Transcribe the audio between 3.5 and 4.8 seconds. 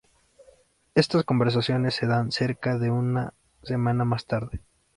semana más tarde.